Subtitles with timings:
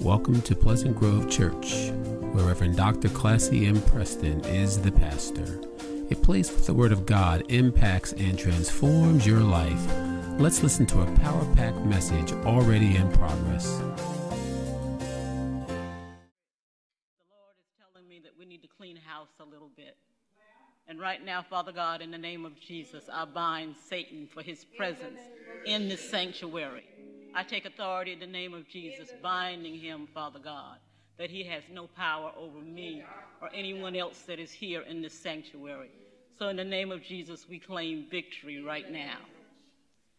[0.00, 1.90] Welcome to Pleasant Grove Church,
[2.32, 3.08] where Reverend Dr.
[3.08, 3.80] Classy M.
[3.82, 5.60] Preston is the pastor.
[6.10, 9.80] A place where the Word of God impacts and transforms your life.
[10.38, 13.78] Let's listen to a power packed message already in progress.
[13.78, 13.96] The Lord
[17.58, 19.96] is telling me that we need to clean house a little bit.
[20.86, 24.64] And right now, Father God, in the name of Jesus, I bind Satan for his
[24.76, 25.18] presence
[25.64, 26.84] in this sanctuary.
[27.36, 30.78] I take authority in the name of Jesus, binding him, Father God,
[31.18, 33.04] that he has no power over me
[33.42, 35.90] or anyone else that is here in this sanctuary.
[36.38, 39.18] So, in the name of Jesus, we claim victory right now.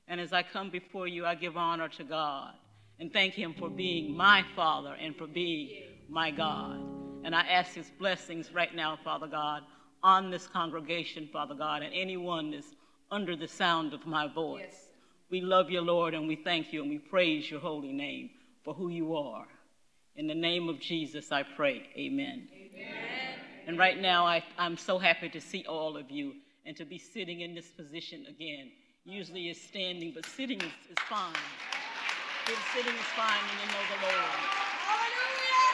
[0.08, 2.54] And as I come before you, I give honor to God
[3.00, 6.80] and thank him for being my Father and for being my God.
[7.24, 9.64] And I ask his blessings right now, Father God,
[10.04, 12.76] on this congregation, Father God, and anyone that's
[13.10, 14.87] under the sound of my voice.
[15.30, 18.30] We love you, Lord, and we thank you and we praise your holy name
[18.64, 19.46] for who you are.
[20.16, 21.90] In the name of Jesus, I pray.
[21.98, 22.48] Amen.
[22.54, 23.40] Amen.
[23.68, 26.34] And right now, I, I'm so happy to see all of you
[26.66, 28.72] and to be sitting in this position again.
[29.04, 31.34] Usually it's standing, but sitting is, is fine.
[32.74, 34.16] Sitting is fine when you know the Lord.
[34.88, 35.68] Hallelujah!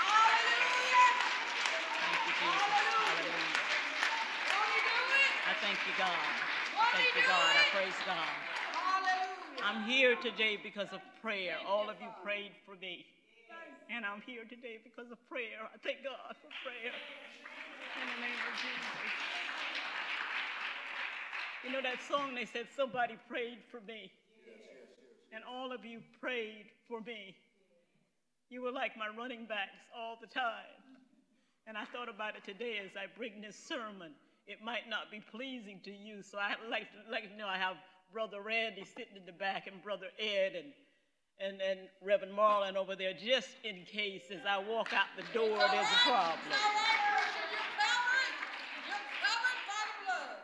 [0.00, 1.08] Hallelujah!
[2.00, 2.76] Thank you, Jesus.
[2.96, 3.60] Hallelujah.
[5.46, 6.49] I thank you, God.
[6.90, 7.54] I thank you, God.
[7.54, 8.34] I praise God.
[9.62, 11.54] I'm here today because of prayer.
[11.62, 13.06] All of you prayed for me.
[13.86, 15.70] And I'm here today because of prayer.
[15.70, 16.90] I thank God for prayer.
[16.90, 19.06] In the name of Jesus.
[21.62, 24.10] You know that song they said, Somebody prayed for me.
[25.30, 27.36] And all of you prayed for me.
[28.50, 30.74] You were like my running backs all the time.
[31.68, 34.10] And I thought about it today as I bring this sermon.
[34.50, 37.56] It might not be pleasing to you, so I like to let you know I
[37.56, 37.76] have
[38.12, 40.72] Brother Randy sitting in the back and Brother Ed and
[41.38, 45.56] and, and Reverend Marlon over there, just in case as I walk out the door
[45.56, 46.52] there's a problem.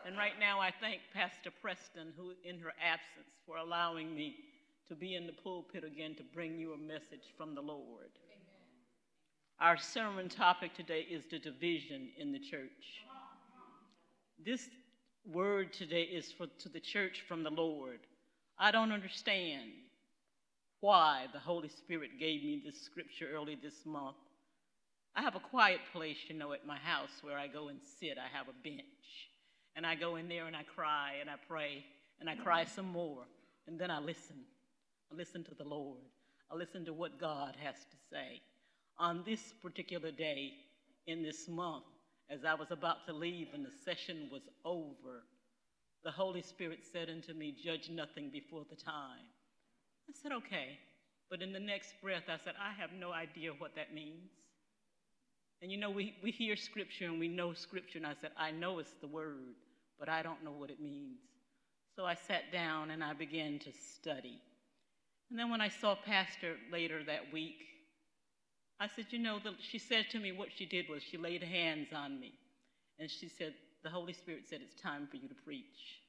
[0.06, 4.36] And right now I thank Pastor Preston, who in her absence, for allowing me
[4.88, 8.12] to be in the pulpit again to bring you a message from the Lord.
[9.58, 13.02] Our sermon topic today is the division in the church.
[14.44, 14.68] This
[15.24, 18.00] word today is for to the church from the Lord.
[18.58, 19.70] I don't understand
[20.80, 24.16] why the Holy Spirit gave me this scripture early this month.
[25.14, 28.18] I have a quiet place, you know, at my house where I go and sit.
[28.18, 28.84] I have a bench.
[29.74, 31.84] And I go in there and I cry and I pray
[32.20, 33.24] and I cry some more.
[33.66, 34.36] And then I listen.
[35.10, 36.02] I listen to the Lord.
[36.50, 38.42] I listen to what God has to say.
[38.98, 40.52] On this particular day
[41.06, 41.84] in this month,
[42.30, 45.24] as I was about to leave and the session was over,
[46.04, 49.26] the Holy Spirit said unto me, Judge nothing before the time.
[50.08, 50.78] I said, Okay.
[51.28, 54.30] But in the next breath, I said, I have no idea what that means.
[55.62, 58.50] And you know, we, we hear scripture and we know scripture, and I said, I
[58.50, 59.56] know it's the word,
[59.98, 61.18] but I don't know what it means.
[61.96, 64.38] So I sat down and I began to study.
[65.30, 67.56] And then when I saw Pastor later that week,
[68.78, 71.42] I said, You know, the, she said to me what she did was she laid
[71.42, 72.34] hands on me.
[72.98, 76.00] And she said, The Holy Spirit said, It's time for you to preach.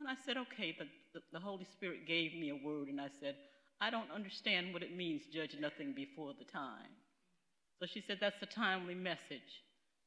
[0.00, 2.88] And I said, Okay, but the, the Holy Spirit gave me a word.
[2.88, 3.36] And I said,
[3.80, 6.92] I don't understand what it means, judge nothing before the time.
[7.78, 9.62] So she said, That's a timely message.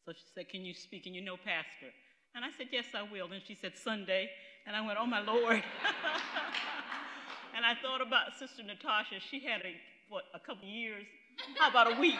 [0.05, 1.05] So she said, Can you speak?
[1.05, 1.93] And you know, Pastor.
[2.35, 3.31] And I said, Yes, I will.
[3.31, 4.29] And she said, Sunday.
[4.65, 5.63] And I went, Oh, my Lord.
[7.55, 9.19] and I thought about Sister Natasha.
[9.29, 9.75] She had a,
[10.09, 11.05] what, a couple years
[11.57, 12.15] how about a week?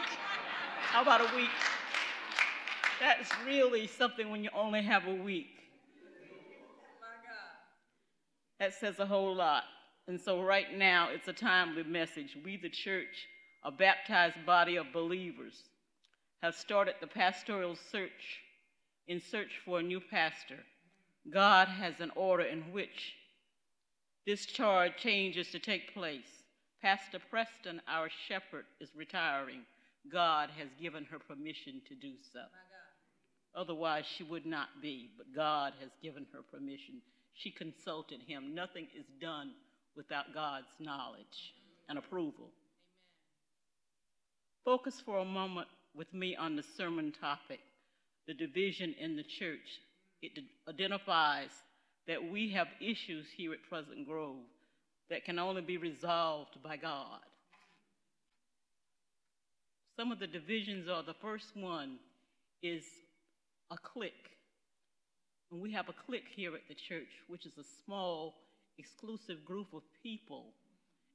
[0.82, 1.50] How about a week?
[3.00, 5.48] That's really something when you only have a week.
[8.60, 9.64] That says a whole lot.
[10.08, 12.38] And so, right now, it's a timely message.
[12.44, 13.28] We, the church,
[13.64, 15.64] a baptized body of believers,
[16.42, 18.42] have started the pastoral search
[19.08, 20.60] in search for a new pastor.
[21.34, 23.16] God has an order in which
[24.26, 26.43] this charge change is to take place.
[26.84, 29.62] Pastor Preston, our shepherd, is retiring.
[30.12, 32.42] God has given her permission to do so.
[33.56, 36.96] Otherwise, she would not be, but God has given her permission.
[37.36, 38.54] She consulted him.
[38.54, 39.52] Nothing is done
[39.96, 41.54] without God's knowledge
[41.88, 42.50] and approval.
[42.50, 42.52] Amen.
[44.66, 47.62] Focus for a moment with me on the sermon topic
[48.28, 49.80] the division in the church.
[50.22, 50.34] It
[50.68, 51.52] identifies
[52.08, 54.44] that we have issues here at Pleasant Grove
[55.10, 57.20] that can only be resolved by God.
[59.96, 61.98] Some of the divisions are the first one
[62.62, 62.84] is
[63.72, 64.14] a clique.
[65.52, 68.36] And we have a clique here at the church, which is a small,
[68.78, 70.54] exclusive group of people.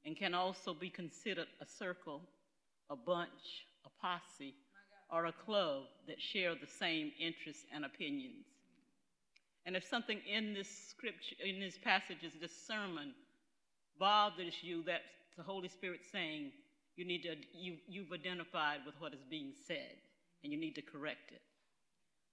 [0.05, 2.21] and can also be considered a circle,
[2.89, 4.55] a bunch, a posse,
[5.11, 8.45] or a club that share the same interests and opinions.
[9.65, 13.13] And if something in this scripture, in this passage, is this sermon
[13.99, 15.03] bothers you, that's
[15.37, 16.51] the Holy Spirit saying
[16.95, 19.95] you need to, you, you've identified with what is being said,
[20.43, 21.41] and you need to correct it.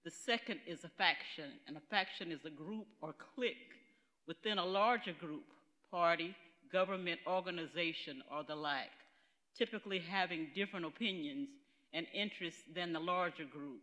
[0.05, 3.75] The second is a faction, and a faction is a group or clique
[4.27, 5.45] within a larger group,
[5.91, 6.35] party,
[6.73, 8.91] government, organization, or the like,
[9.57, 11.49] typically having different opinions
[11.93, 13.81] and interests than the larger group.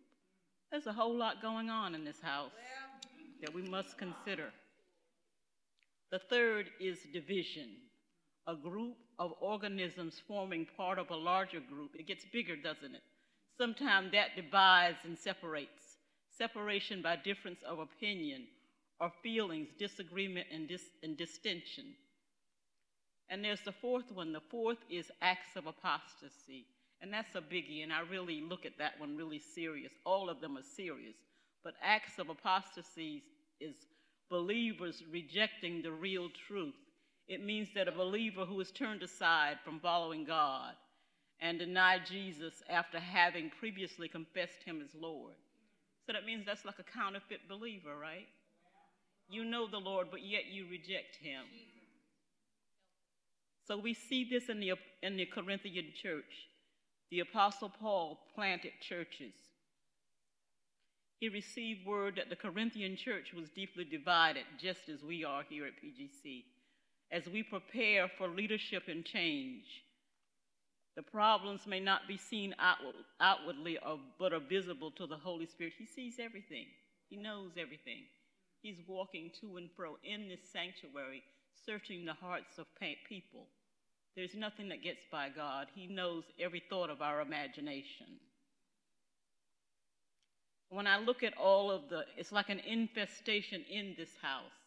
[0.71, 2.51] There's a whole lot going on in this house
[3.41, 4.51] that we must consider.
[6.13, 7.69] The third is division,
[8.45, 11.95] a group of organisms forming part of a larger group.
[11.97, 13.01] It gets bigger, doesn't it?
[13.57, 15.97] Sometimes that divides and separates.
[16.29, 18.43] Separation by difference of opinion
[18.99, 21.95] or feelings, disagreement, and, dis- and distinction.
[23.29, 24.33] And there's the fourth one.
[24.33, 26.67] The fourth is acts of apostasy.
[27.01, 29.93] And that's a biggie, and I really look at that one really serious.
[30.05, 31.15] All of them are serious.
[31.63, 33.23] But acts of apostasy
[33.59, 33.73] is
[34.29, 36.73] believers rejecting the real truth.
[37.27, 40.73] It means that a believer who has turned aside from following God
[41.39, 45.35] and denied Jesus after having previously confessed him as Lord.
[46.05, 48.27] So that means that's like a counterfeit believer, right?
[49.29, 51.45] You know the Lord, but yet you reject him.
[53.65, 56.49] So we see this in the, in the Corinthian church.
[57.09, 59.33] The Apostle Paul planted churches.
[61.23, 65.65] He received word that the Corinthian church was deeply divided, just as we are here
[65.65, 66.43] at PGC.
[67.13, 69.63] As we prepare for leadership and change,
[70.97, 75.45] the problems may not be seen outward, outwardly, or, but are visible to the Holy
[75.45, 75.71] Spirit.
[75.77, 76.65] He sees everything,
[77.09, 78.03] He knows everything.
[78.61, 81.23] He's walking to and fro in this sanctuary,
[81.65, 82.65] searching the hearts of
[83.07, 83.47] people.
[84.17, 85.67] There's nothing that gets by God.
[85.73, 88.19] He knows every thought of our imagination.
[90.73, 94.57] When I look at all of the, it's like an infestation in this house.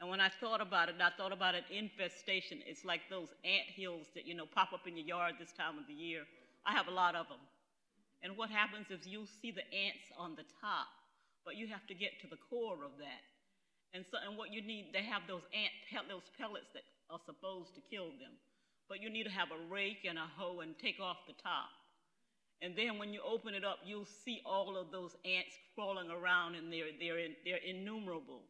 [0.00, 2.60] And when I thought about it, I thought about an infestation.
[2.66, 5.78] It's like those ant hills that, you know, pop up in your yard this time
[5.78, 6.24] of the year.
[6.66, 7.40] I have a lot of them.
[8.22, 10.92] And what happens is you'll see the ants on the top,
[11.44, 13.24] but you have to get to the core of that.
[13.94, 15.72] And so, and what you need, they have those ant,
[16.08, 18.36] those pellets that are supposed to kill them
[18.88, 21.70] but you need to have a rake and a hoe and take off the top.
[22.62, 26.54] And then when you open it up, you'll see all of those ants crawling around,
[26.54, 28.42] and they're, they're, in, they're innumerable.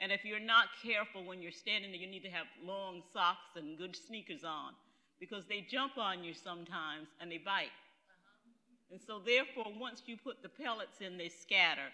[0.00, 3.56] And if you're not careful when you're standing there, you need to have long socks
[3.56, 4.72] and good sneakers on
[5.20, 7.72] because they jump on you sometimes and they bite.
[7.72, 8.92] Uh-huh.
[8.92, 11.88] And so, therefore, once you put the pellets in, they scatter.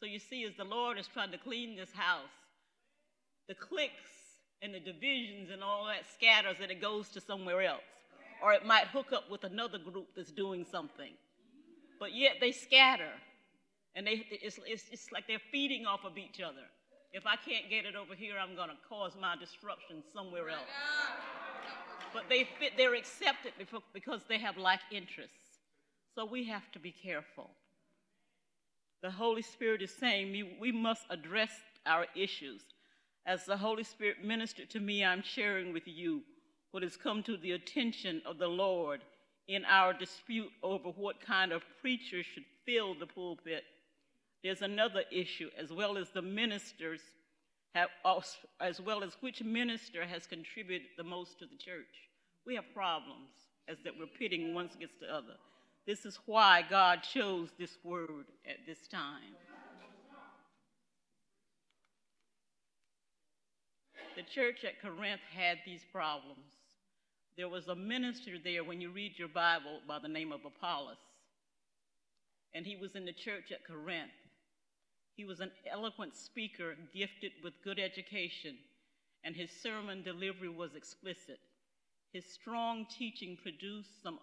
[0.00, 2.32] So, you see, as the Lord is trying to clean this house,
[3.46, 4.10] the cliques
[4.62, 7.82] and the divisions and all that scatters and it goes to somewhere else.
[8.44, 11.12] Or it might hook up with another group that's doing something.
[11.98, 13.12] But yet they scatter.
[13.96, 16.66] And they, it's, it's, it's like they're feeding off of each other.
[17.14, 20.68] If I can't get it over here, I'm going to cause my disruption somewhere else.
[22.12, 23.52] But they fit, they're accepted
[23.94, 25.60] because they have like interests.
[26.14, 27.48] So we have to be careful.
[29.02, 31.50] The Holy Spirit is saying we, we must address
[31.86, 32.60] our issues.
[33.24, 36.22] As the Holy Spirit ministered to me, I'm sharing with you
[36.74, 39.00] what has come to the attention of the Lord
[39.46, 43.62] in our dispute over what kind of preacher should fill the pulpit.
[44.42, 47.00] There's another issue, as well as the ministers
[47.76, 47.90] have,
[48.60, 52.10] as well as which minister has contributed the most to the church.
[52.44, 53.30] We have problems
[53.68, 55.36] as that we're pitting one against the other.
[55.86, 59.36] This is why God chose this word at this time.
[64.16, 66.63] The church at Corinth had these problems.
[67.36, 70.96] There was a minister there when you read your Bible by the name of Apollos,
[72.54, 74.12] and he was in the church at Corinth.
[75.16, 78.56] He was an eloquent speaker, gifted with good education,
[79.24, 81.40] and his sermon delivery was explicit.
[82.12, 84.20] His strong teaching produced some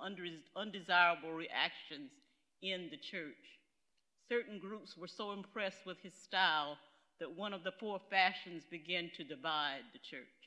[0.55, 2.11] undesirable reactions
[2.61, 3.59] in the church.
[4.29, 6.77] Certain groups were so impressed with his style
[7.19, 10.40] that one of the four factions began to divide the church.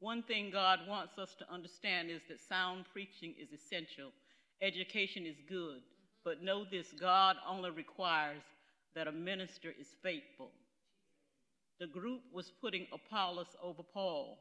[0.00, 4.12] One thing God wants us to understand is that sound preaching is essential.
[4.62, 5.82] Education is good,
[6.24, 8.42] but know this God only requires
[8.94, 10.52] that a minister is faithful.
[11.80, 14.38] The group was putting Apollos over Paul.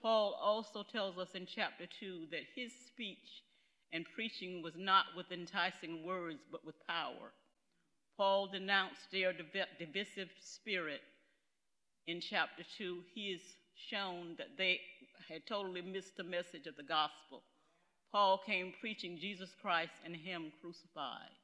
[0.00, 3.42] Paul also tells us in chapter 2 that his speech
[3.92, 7.32] and preaching was not with enticing words, but with power.
[8.16, 9.32] Paul denounced their
[9.78, 11.00] divisive spirit
[12.06, 13.00] in chapter 2.
[13.14, 13.42] He is
[13.90, 14.80] shown that they
[15.28, 17.42] had totally missed the message of the gospel.
[18.12, 21.34] Paul came preaching Jesus Christ and Him crucified.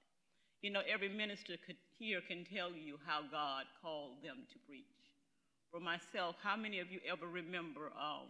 [0.62, 4.84] You know, every minister could, here can tell you how God called them to preach.
[5.70, 8.28] For myself, how many of you ever remember um,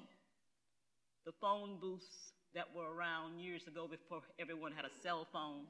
[1.27, 5.65] the phone booths that were around years ago before everyone had a cell phone?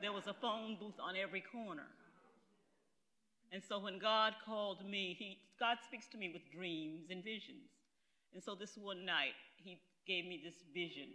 [0.00, 1.86] There was a phone booth on every corner.
[3.52, 7.70] And so when God called me, he, God speaks to me with dreams and visions.
[8.34, 11.08] And so this one night, he gave me this vision.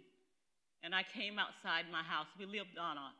[0.82, 2.26] And I came outside my house.
[2.38, 3.12] We lived on a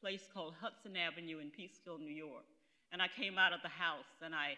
[0.00, 2.46] place called Hudson Avenue in Peekskill, New York.
[2.92, 4.54] And I came out of the house and I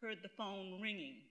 [0.00, 1.22] heard the phone ringing.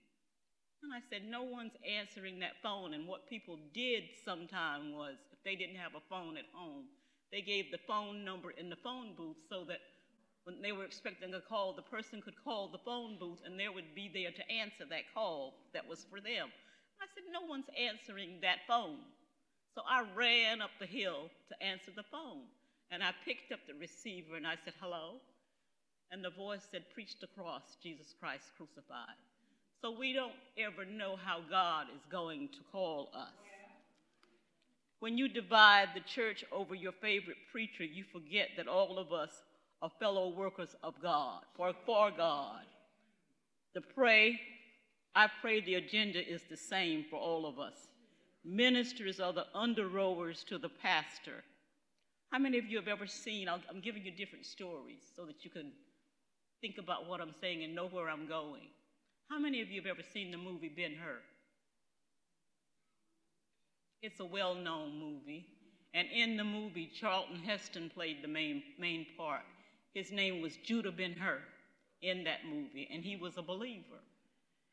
[0.82, 2.94] And I said, No one's answering that phone.
[2.94, 6.86] And what people did sometime was, if they didn't have a phone at home,
[7.30, 9.78] they gave the phone number in the phone booth so that
[10.44, 13.72] when they were expecting a call, the person could call the phone booth and there
[13.72, 16.50] would be there to answer that call that was for them.
[17.00, 18.98] I said, No one's answering that phone.
[19.74, 22.44] So I ran up the hill to answer the phone.
[22.90, 25.14] And I picked up the receiver and I said, Hello.
[26.10, 29.16] And the voice said, Preach the cross, Jesus Christ crucified.
[29.80, 33.32] So we don't ever know how God is going to call us.
[35.00, 39.30] When you divide the church over your favorite preacher, you forget that all of us
[39.82, 42.64] are fellow workers of God, for, for God.
[43.74, 44.40] The pray,
[45.14, 47.88] I pray the agenda is the same for all of us.
[48.44, 51.44] Ministers are the under rowers to the pastor.
[52.30, 55.50] How many of you have ever seen, I'm giving you different stories so that you
[55.50, 55.72] can
[56.62, 58.68] think about what I'm saying and know where I'm going.
[59.28, 61.18] How many of you have ever seen the movie Ben Hur?
[64.00, 65.46] It's a well known movie.
[65.94, 69.42] And in the movie, Charlton Heston played the main, main part.
[69.94, 71.40] His name was Judah Ben Hur
[72.00, 74.00] in that movie, and he was a believer.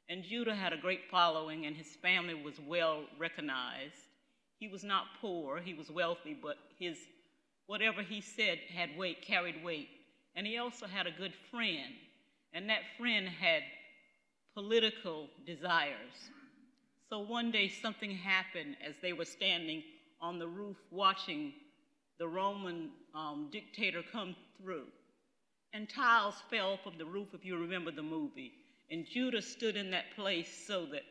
[0.08, 3.96] And Judah had a great following, and his family was well recognized.
[4.60, 6.98] He was not poor, he was wealthy, but his
[7.68, 9.90] whatever he said had weight, carried weight.
[10.36, 11.94] And he also had a good friend,
[12.54, 13.64] and that friend had
[14.56, 16.32] political desires.
[17.10, 19.84] So one day something happened as they were standing
[20.22, 21.54] on the roof watching
[22.20, 24.86] the Roman um, dictator come through
[25.74, 28.54] and tiles fell from the roof, if you remember the movie.
[28.92, 31.04] And Judah stood in that place so that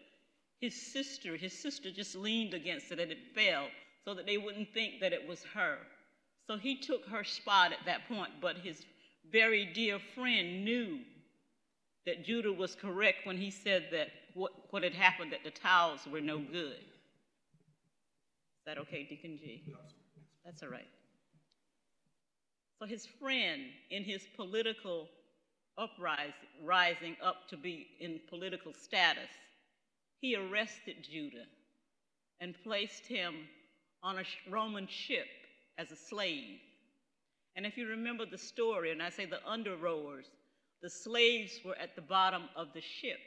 [0.60, 3.68] his sister, his sister just leaned against it and it fell
[4.04, 5.78] so that they wouldn't think that it was her.
[6.46, 8.84] So he took her spot at that point, but his
[9.30, 11.00] very dear friend knew
[12.06, 16.00] that Judah was correct when he said that what, what had happened, that the tiles
[16.10, 16.80] were no good.
[16.80, 19.62] Is that okay, Deacon G?
[20.44, 20.88] That's all right.
[22.78, 25.08] So his friend, in his political
[25.76, 26.32] uprising,
[26.62, 29.30] rising up to be in political status,
[30.20, 31.46] he arrested Judah
[32.40, 33.34] and placed him
[34.02, 35.26] on a Roman ship
[35.76, 36.58] as a slave.
[37.56, 40.26] And if you remember the story, and I say the under rowers,
[40.80, 43.18] the slaves were at the bottom of the ship.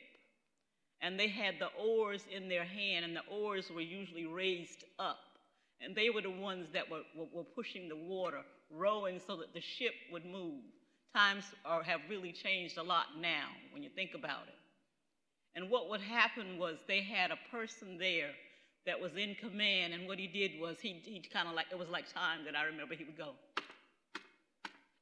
[1.02, 5.18] And they had the oars in their hand, and the oars were usually raised up.
[5.82, 8.44] And they were the ones that were, were, were pushing the water
[8.76, 10.62] rowing so that the ship would move.
[11.16, 14.56] Times are, have really changed a lot now when you think about it.
[15.56, 18.32] And what would happen was they had a person there
[18.86, 21.78] that was in command, and what he did was he, he kind of like, it
[21.78, 23.32] was like time that I remember he would go.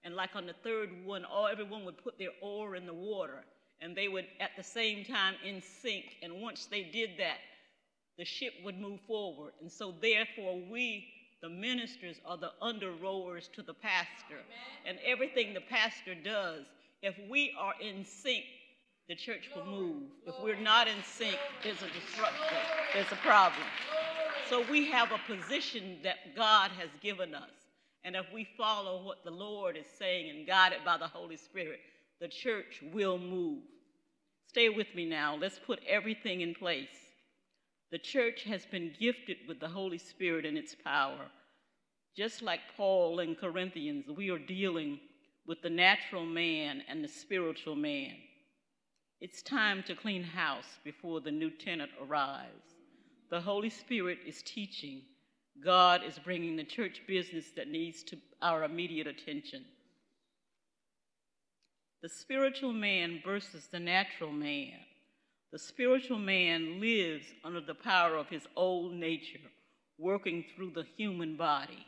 [0.03, 3.43] And like on the third one, all everyone would put their oar in the water,
[3.79, 6.05] and they would at the same time in sync.
[6.23, 7.37] And once they did that,
[8.17, 9.53] the ship would move forward.
[9.61, 11.07] And so therefore we
[11.41, 14.35] the ministers are the under rowers to the pastor.
[14.35, 14.85] Amen.
[14.85, 16.65] And everything the pastor does,
[17.01, 18.43] if we are in sync,
[19.07, 20.03] the church will move.
[20.27, 22.57] If we're not in sync, there's a disruption,
[22.93, 23.63] there's a problem.
[24.49, 27.49] So we have a position that God has given us.
[28.03, 31.79] And if we follow what the Lord is saying and guided by the Holy Spirit,
[32.19, 33.59] the church will move.
[34.47, 35.35] Stay with me now.
[35.35, 36.87] Let's put everything in place.
[37.91, 41.25] The church has been gifted with the Holy Spirit and its power.
[42.15, 44.99] Just like Paul in Corinthians, we are dealing
[45.47, 48.15] with the natural man and the spiritual man.
[49.21, 52.75] It's time to clean house before the new tenant arrives.
[53.29, 55.01] The Holy Spirit is teaching.
[55.63, 59.65] God is bringing the church business that needs to our immediate attention.
[62.01, 64.79] The spiritual man versus the natural man.
[65.51, 69.39] The spiritual man lives under the power of his old nature,
[69.97, 71.85] working through the human body.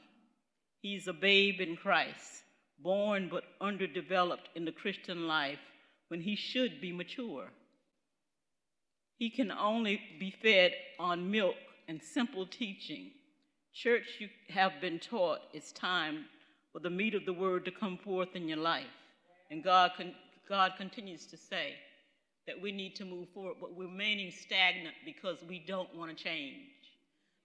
[0.81, 2.43] He's a babe in Christ,
[2.79, 5.59] born but underdeveloped in the Christian life
[6.07, 7.49] when he should be mature.
[9.17, 11.55] He can only be fed on milk
[11.87, 13.11] and simple teaching.
[13.75, 16.25] Church, you have been taught it's time
[16.73, 18.85] for the meat of the word to come forth in your life.
[19.51, 20.15] And God, con-
[20.49, 21.75] God continues to say
[22.51, 26.21] that we need to move forward, but we're remaining stagnant because we don't want to
[26.21, 26.67] change.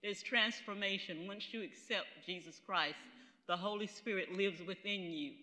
[0.02, 1.28] There's transformation.
[1.28, 2.96] Once you accept Jesus Christ,
[3.46, 5.34] the Holy Spirit lives within you.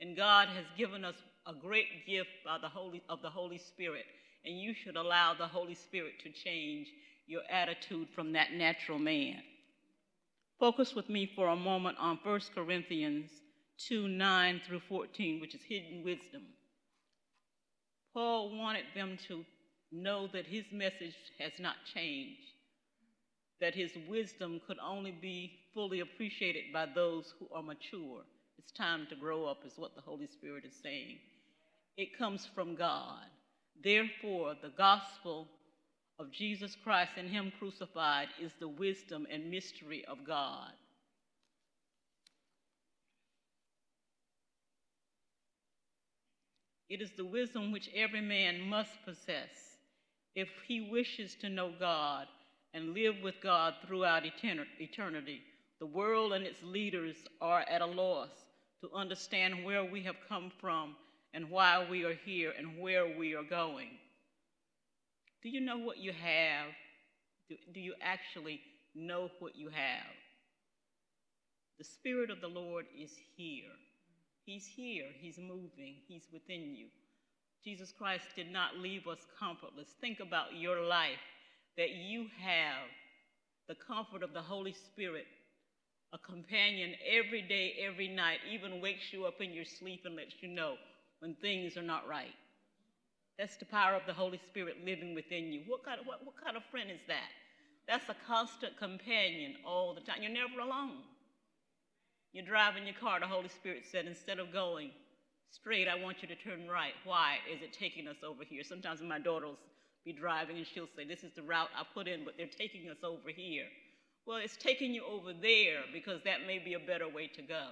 [0.00, 4.06] And God has given us a great gift by the Holy, of the Holy Spirit.
[4.46, 6.88] And you should allow the Holy Spirit to change
[7.26, 9.42] your attitude from that natural man.
[10.58, 13.30] Focus with me for a moment on 1 Corinthians
[13.86, 16.42] 2 9 through 14, which is hidden wisdom.
[18.12, 19.44] Paul wanted them to
[19.92, 22.54] know that his message has not changed,
[23.60, 28.22] that his wisdom could only be fully appreciated by those who are mature.
[28.58, 31.18] It's time to grow up, is what the Holy Spirit is saying.
[31.96, 33.24] It comes from God.
[33.82, 35.48] Therefore, the gospel
[36.18, 40.72] of Jesus Christ and Him crucified is the wisdom and mystery of God.
[46.90, 49.78] It is the wisdom which every man must possess
[50.34, 52.26] if he wishes to know God
[52.74, 55.42] and live with God throughout eternity.
[55.78, 58.30] The world and its leaders are at a loss
[58.80, 60.96] to understand where we have come from
[61.32, 63.90] and why we are here and where we are going.
[65.42, 66.66] Do you know what you have?
[67.48, 68.60] Do, do you actually
[68.96, 70.12] know what you have?
[71.78, 73.70] The Spirit of the Lord is here.
[74.50, 75.04] He's here.
[75.20, 75.94] He's moving.
[76.08, 76.86] He's within you.
[77.62, 79.94] Jesus Christ did not leave us comfortless.
[80.00, 81.22] Think about your life
[81.76, 82.88] that you have
[83.68, 85.26] the comfort of the Holy Spirit,
[86.12, 90.34] a companion every day, every night, even wakes you up in your sleep and lets
[90.40, 90.74] you know
[91.20, 92.34] when things are not right.
[93.38, 95.60] That's the power of the Holy Spirit living within you.
[95.68, 97.30] What kind of, what, what kind of friend is that?
[97.86, 100.22] That's a constant companion all the time.
[100.22, 101.02] You're never alone.
[102.32, 104.90] You're driving your car, the Holy Spirit said, instead of going
[105.50, 106.92] straight, I want you to turn right.
[107.04, 108.62] Why is it taking us over here?
[108.62, 109.58] Sometimes my daughter will
[110.04, 112.88] be driving and she'll say, This is the route I put in, but they're taking
[112.88, 113.64] us over here.
[114.26, 117.66] Well, it's taking you over there because that may be a better way to go.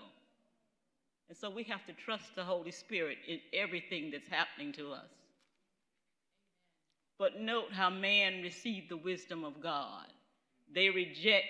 [1.29, 5.11] And so we have to trust the Holy Spirit in everything that's happening to us.
[7.19, 10.07] But note how man received the wisdom of God.
[10.75, 11.47] They reject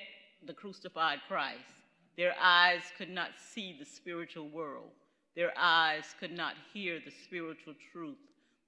[0.46, 1.77] the crucified Christ.
[2.18, 4.90] Their eyes could not see the spiritual world.
[5.36, 8.18] Their eyes could not hear the spiritual truth.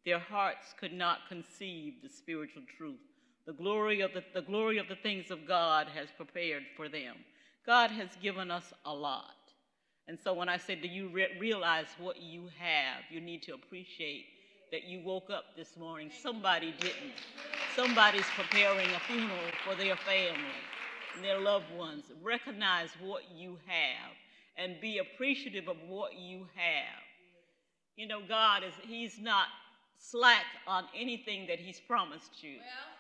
[0.07, 3.01] Their hearts could not conceive the spiritual truth.
[3.47, 7.17] The glory of the, the glory of the things of God has prepared for them.
[7.67, 9.35] God has given us a lot.
[10.07, 13.03] And so when I said, Do you re- realize what you have?
[13.11, 14.27] You need to appreciate
[14.71, 16.13] that you woke up this morning.
[16.23, 17.19] Somebody didn't.
[17.75, 20.55] Somebody's preparing a funeral for their family
[21.15, 22.05] and their loved ones.
[22.23, 24.13] Recognize what you have
[24.57, 27.03] and be appreciative of what you have.
[27.97, 29.47] You know, God is, He's not
[29.99, 32.59] slack on anything that He's promised you.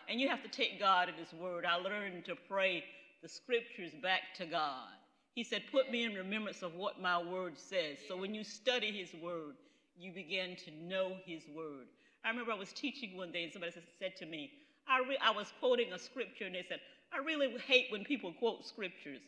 [0.09, 1.65] And you have to take God at His word.
[1.65, 2.85] I learned to pray
[3.23, 4.89] the scriptures back to God.
[5.35, 7.99] He said, Put me in remembrance of what my word says.
[8.09, 9.55] So when you study his word,
[9.99, 11.87] you begin to know his word.
[12.25, 14.51] I remember I was teaching one day and somebody said to me,
[14.89, 16.81] I, re- I was quoting a scripture and they said,
[17.13, 19.21] I really hate when people quote scriptures.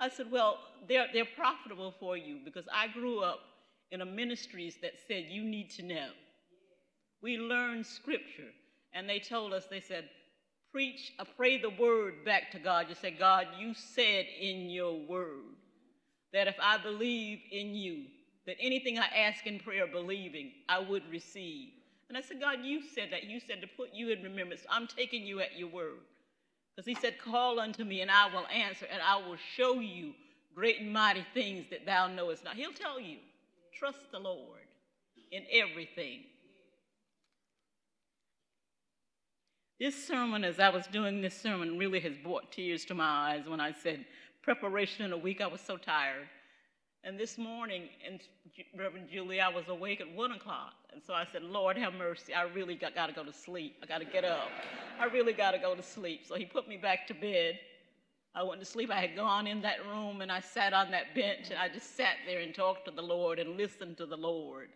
[0.00, 3.40] I said, Well, they're, they're profitable for you because I grew up
[3.90, 6.08] in a ministries that said you need to know.
[7.22, 8.50] We learned scripture
[8.92, 10.08] and they told us, they said,
[10.72, 12.86] preach, uh, pray the word back to God.
[12.88, 15.56] You say, God, you said in your word
[16.32, 18.04] that if I believe in you,
[18.46, 21.70] that anything I ask in prayer believing, I would receive.
[22.08, 23.24] And I said, God, you said that.
[23.24, 24.62] You said to put you in remembrance.
[24.70, 25.98] I'm taking you at your word.
[26.78, 30.12] Because he said, Call unto me, and I will answer, and I will show you
[30.54, 32.54] great and mighty things that thou knowest not.
[32.54, 33.16] He'll tell you,
[33.74, 34.60] trust the Lord
[35.32, 36.20] in everything.
[39.80, 43.48] This sermon, as I was doing this sermon, really has brought tears to my eyes
[43.48, 44.04] when I said
[44.42, 45.40] preparation in a week.
[45.40, 46.28] I was so tired.
[47.04, 48.20] And this morning, and
[48.76, 50.74] Reverend Julie, I was awake at one o'clock.
[50.92, 52.34] And so I said, Lord, have mercy.
[52.34, 53.76] I really got, got to go to sleep.
[53.82, 54.48] I got to get up.
[55.00, 56.26] I really got to go to sleep.
[56.26, 57.58] So he put me back to bed.
[58.34, 58.90] I went to sleep.
[58.90, 61.96] I had gone in that room and I sat on that bench and I just
[61.96, 64.68] sat there and talked to the Lord and listened to the Lord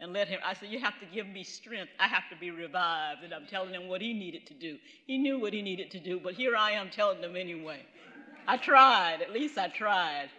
[0.00, 0.40] and let him.
[0.44, 1.90] I said, You have to give me strength.
[1.98, 3.24] I have to be revived.
[3.24, 4.78] And I'm telling him what he needed to do.
[5.06, 7.84] He knew what he needed to do, but here I am telling him anyway.
[8.46, 9.22] I tried.
[9.22, 10.30] At least I tried.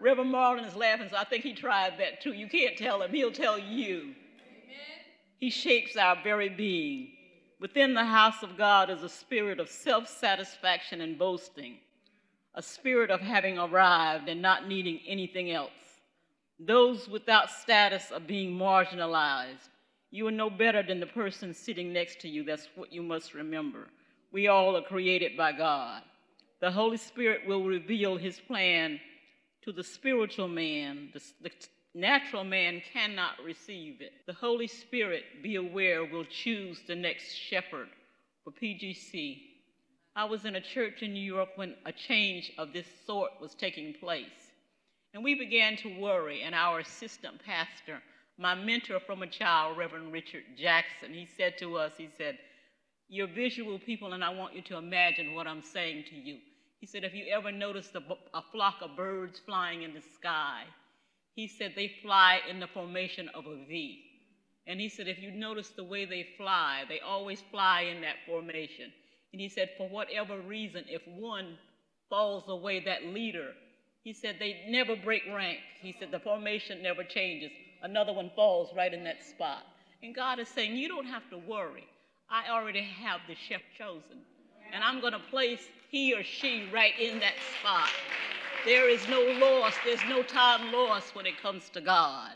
[0.00, 2.32] Reverend Marlon is laughing, so I think he tried that too.
[2.32, 3.98] You can't tell him, he'll tell you.
[3.98, 4.14] Amen.
[5.38, 7.12] He shapes our very being.
[7.58, 11.78] Within the house of God is a spirit of self satisfaction and boasting,
[12.54, 15.70] a spirit of having arrived and not needing anything else.
[16.58, 19.68] Those without status are being marginalized.
[20.10, 22.44] You are no better than the person sitting next to you.
[22.44, 23.88] That's what you must remember.
[24.32, 26.02] We all are created by God.
[26.60, 29.00] The Holy Spirit will reveal his plan
[29.66, 31.10] to the spiritual man.
[31.12, 31.50] The, the
[31.92, 34.12] natural man cannot receive it.
[34.26, 37.88] The Holy Spirit, be aware, will choose the next shepherd
[38.44, 39.40] for PGC.
[40.14, 43.54] I was in a church in New York when a change of this sort was
[43.54, 44.52] taking place.
[45.12, 48.00] And we began to worry, and our assistant pastor,
[48.38, 52.38] my mentor from a child, Reverend Richard Jackson, he said to us, he said,
[53.08, 56.38] You're visual people, and I want you to imagine what I'm saying to you.
[56.86, 60.62] He said, If you ever noticed a, a flock of birds flying in the sky,
[61.34, 64.04] he said they fly in the formation of a V.
[64.68, 68.14] And he said, if you notice the way they fly, they always fly in that
[68.24, 68.92] formation.
[69.32, 71.58] And he said, for whatever reason, if one
[72.08, 73.50] falls away, that leader,
[74.04, 75.58] he said, they never break rank.
[75.80, 77.50] He said, the formation never changes.
[77.82, 79.64] Another one falls right in that spot.
[80.04, 81.84] And God is saying, you don't have to worry.
[82.30, 84.22] I already have the chef chosen.
[84.72, 87.88] And I'm going to place he or she right in that spot.
[88.64, 92.32] There is no loss, there's no time lost when it comes to God.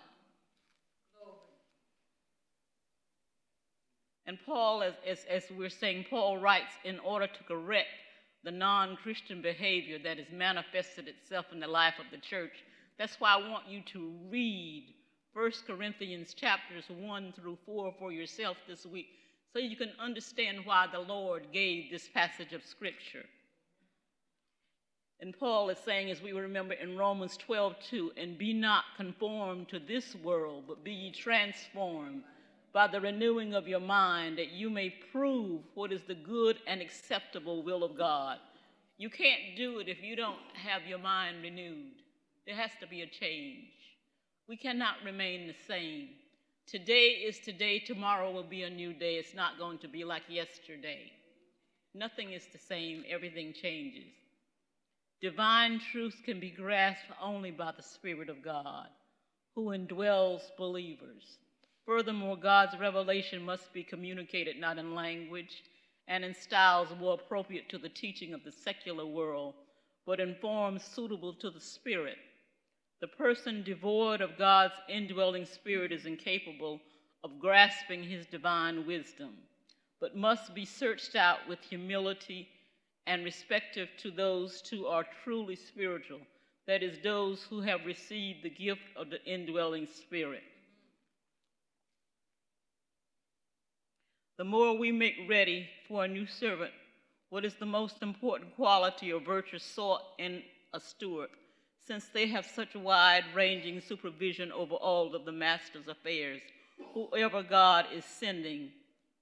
[4.26, 7.88] And Paul, as, as, as we're saying, Paul writes in order to correct
[8.44, 12.64] the non Christian behavior that has manifested itself in the life of the church.
[12.98, 14.94] That's why I want you to read
[15.32, 19.08] 1 Corinthians chapters 1 through 4 for yourself this week
[19.52, 23.24] so you can understand why the Lord gave this passage of Scripture.
[25.22, 29.68] And Paul is saying, as we remember in Romans 12, 2, and be not conformed
[29.68, 32.22] to this world, but be ye transformed
[32.72, 36.80] by the renewing of your mind, that you may prove what is the good and
[36.80, 38.38] acceptable will of God.
[38.96, 41.92] You can't do it if you don't have your mind renewed.
[42.46, 43.68] There has to be a change.
[44.48, 46.08] We cannot remain the same.
[46.66, 49.16] Today is today, tomorrow will be a new day.
[49.16, 51.12] It's not going to be like yesterday.
[51.94, 54.19] Nothing is the same, everything changes.
[55.20, 58.86] Divine truth can be grasped only by the Spirit of God,
[59.54, 61.38] who indwells believers.
[61.84, 65.62] Furthermore, God's revelation must be communicated not in language
[66.08, 69.54] and in styles more appropriate to the teaching of the secular world,
[70.06, 72.16] but in forms suitable to the Spirit.
[73.00, 76.80] The person devoid of God's indwelling Spirit is incapable
[77.22, 79.34] of grasping his divine wisdom,
[80.00, 82.48] but must be searched out with humility
[83.06, 86.20] and respective to those who are truly spiritual,
[86.66, 90.42] that is, those who have received the gift of the indwelling spirit.
[94.38, 96.72] The more we make ready for a new servant,
[97.30, 101.30] what is the most important quality or virtue sought in a steward,
[101.86, 106.40] since they have such wide ranging supervision over all of the master's affairs?
[106.94, 108.70] Whoever God is sending,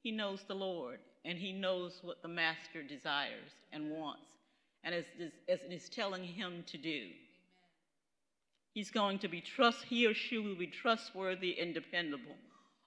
[0.03, 4.27] he knows the Lord and he knows what the master desires and wants,
[4.85, 7.09] and is telling him to do.
[8.75, 12.37] He's going to be trust, he or she will be trustworthy and dependable.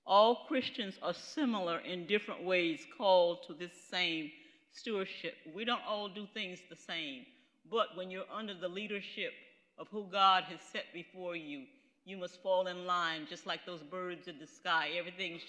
[0.05, 4.31] All Christians are similar in different ways called to this same
[4.71, 5.35] stewardship.
[5.53, 7.25] We don't all do things the same,
[7.69, 9.33] but when you're under the leadership
[9.77, 11.65] of who God has set before you,
[12.05, 14.89] you must fall in line just like those birds in the sky.
[14.97, 15.39] Everything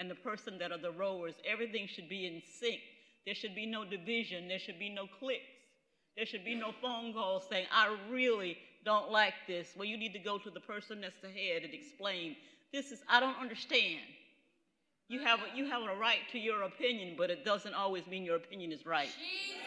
[0.00, 2.80] and the person that are the rowers, everything should be in sync.
[3.26, 4.48] There should be no division.
[4.48, 5.44] There should be no cliques.
[6.16, 9.68] There should be no phone calls saying, I really don't like this.
[9.76, 12.34] Well, you need to go to the person that's the head and explain,
[12.72, 14.00] this is, I don't understand.
[15.08, 18.24] You have, a, you have a right to your opinion, but it doesn't always mean
[18.24, 19.08] your opinion is right.
[19.18, 19.60] Jesus.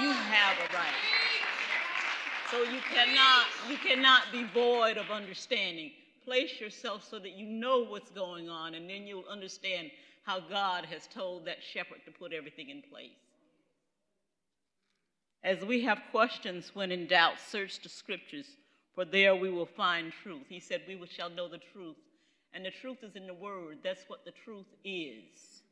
[0.00, 0.94] You have a right.
[2.50, 5.90] So you cannot, you cannot be void of understanding
[6.24, 9.90] place yourself so that you know what's going on, and then you'll understand
[10.24, 13.10] how God has told that shepherd to put everything in place.
[15.42, 18.46] As we have questions when in doubt, search the scriptures,
[18.94, 20.44] for there we will find truth.
[20.48, 21.96] He said, We shall know the truth.
[22.54, 23.78] And the truth is in the word.
[23.82, 25.62] That's what the truth is.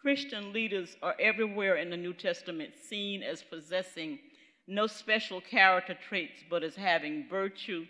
[0.00, 4.18] Christian leaders are everywhere in the New Testament seen as possessing
[4.66, 7.84] no special character traits, but as having virtue,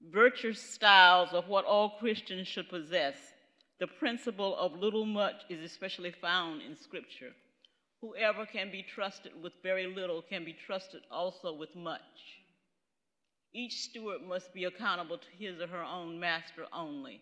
[0.00, 3.16] virtuous styles of what all Christians should possess.
[3.80, 7.32] The principle of little much is especially found in Scripture.
[8.00, 12.00] Whoever can be trusted with very little can be trusted also with much.
[13.52, 17.20] Each steward must be accountable to his or her own master only.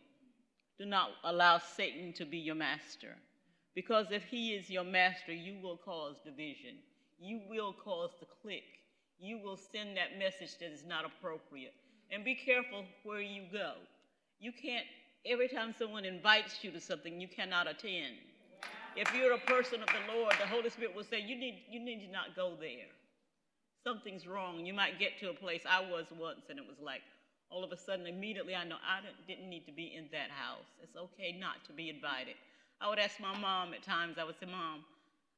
[0.79, 3.17] Do not allow Satan to be your master.
[3.75, 6.77] Because if he is your master, you will cause division.
[7.19, 8.81] You will cause the clique.
[9.19, 11.75] You will send that message that is not appropriate.
[12.11, 13.73] And be careful where you go.
[14.39, 14.87] You can't,
[15.25, 18.15] every time someone invites you to something, you cannot attend.
[18.97, 21.81] If you're a person of the Lord, the Holy Spirit will say, you need, you
[21.81, 22.89] need to not go there.
[23.85, 24.65] Something's wrong.
[24.65, 27.03] You might get to a place, I was once, and it was like,
[27.51, 30.67] all of a sudden, immediately, I know I didn't need to be in that house.
[30.83, 32.35] It's okay not to be invited.
[32.81, 34.85] I would ask my mom at times, I would say, Mom,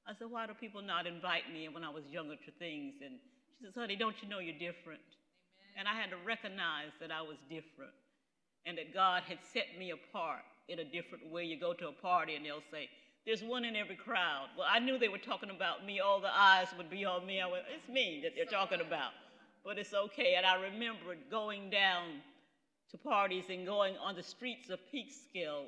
[0.06, 2.94] I said, why do people not invite me when I was younger to things?
[3.04, 3.18] And
[3.58, 5.02] she says, honey, don't you know you're different?
[5.78, 7.94] And I had to recognize that I was different
[8.66, 11.44] and that God had set me apart in a different way.
[11.44, 12.88] You go to a party and they'll say,
[13.24, 14.48] there's one in every crowd.
[14.56, 16.00] Well, I knew they were talking about me.
[16.00, 17.40] All the eyes would be on me.
[17.40, 19.12] I went, it's me that they're talking about.
[19.64, 20.34] But it's okay.
[20.36, 22.22] And I remember going down
[22.90, 25.66] to parties and going on the streets of Peekskill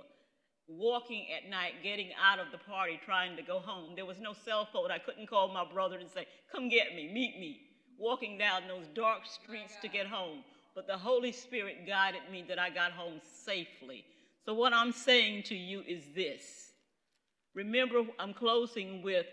[0.67, 3.95] walking at night, getting out of the party, trying to go home.
[3.95, 4.91] There was no cell phone.
[4.91, 7.61] I couldn't call my brother and say, Come get me, meet me.
[8.01, 10.39] Walking down those dark streets to get home.
[10.75, 14.05] But the Holy Spirit guided me that I got home safely.
[14.45, 16.73] So, what I'm saying to you is this.
[17.55, 19.27] Remember, I'm closing with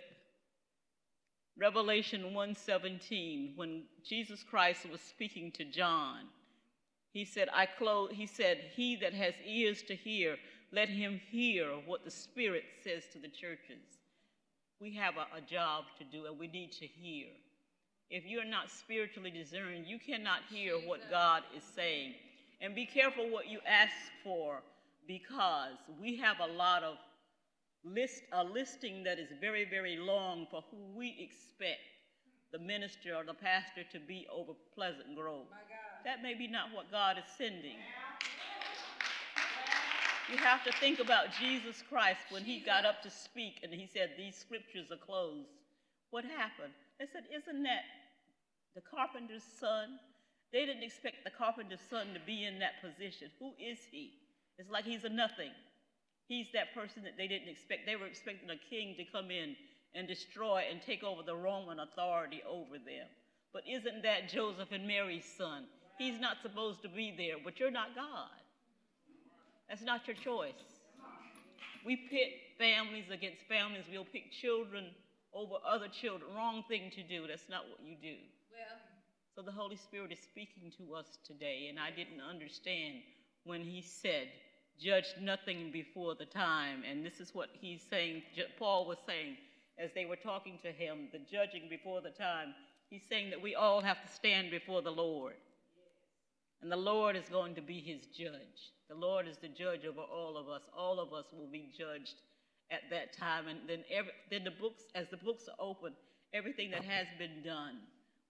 [1.58, 6.28] Revelation 1:17 when Jesus Christ was speaking to John.
[7.14, 10.38] He said, I close, he said, He that has ears to hear,
[10.72, 13.82] let him hear what the Spirit says to the churches.
[14.80, 17.28] We have a, a, job to do and we need to hear.
[18.10, 22.14] If you're not spiritually discerned, you cannot hear what God is saying.
[22.62, 23.94] And be careful what you ask
[24.24, 24.62] for
[25.08, 26.96] because we have a lot of
[27.84, 31.80] list a listing that is very, very long for who we expect
[32.52, 35.46] the minister or the pastor to be over Pleasant Grove.
[36.06, 37.76] That may be not what God is sending.
[40.32, 43.88] You have to think about Jesus Christ when he got up to speak and he
[43.88, 45.48] said, These scriptures are closed.
[46.12, 46.74] What happened?
[47.00, 47.86] They said, Isn't that
[48.76, 50.00] the carpenter's son?
[50.54, 53.30] They didn't expect the carpenter's son to be in that position.
[53.40, 54.14] Who is he?
[54.58, 55.52] It's like he's a nothing.
[56.28, 57.86] He's that person that they didn't expect.
[57.86, 59.56] They were expecting a king to come in
[59.96, 63.08] and destroy and take over the Roman authority over them.
[63.54, 65.66] But isn't that Joseph and Mary's son?
[65.98, 68.30] He's not supposed to be there, but you're not God.
[69.70, 70.54] That's not your choice.
[71.86, 73.86] We pit families against families.
[73.90, 74.88] We'll pick children
[75.38, 76.32] over other children.
[76.36, 77.28] Wrong thing to do.
[77.28, 78.18] That's not what you do.
[78.52, 78.80] Well,
[79.36, 82.96] so the Holy Spirit is speaking to us today, and I didn't understand
[83.44, 84.30] when He said,
[84.80, 86.84] Judge nothing before the time.
[86.90, 88.22] And this is what he's saying,
[88.60, 89.38] Paul was saying
[89.80, 92.54] as they were talking to him, the judging before the time.
[92.90, 95.34] He's saying that we all have to stand before the Lord.
[96.62, 98.72] And the Lord is going to be his judge.
[98.90, 100.64] The Lord is the judge over all of us.
[100.76, 102.22] All of us will be judged
[102.72, 103.48] at that time.
[103.48, 105.94] And then, every, then the books, as the books are open,
[106.34, 107.78] everything that has been done